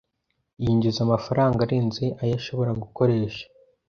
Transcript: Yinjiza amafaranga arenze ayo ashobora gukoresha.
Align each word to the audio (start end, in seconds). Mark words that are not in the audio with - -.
Yinjiza 0.63 0.99
amafaranga 1.07 1.59
arenze 1.65 2.03
ayo 2.21 2.33
ashobora 2.39 2.71
gukoresha. 2.81 3.45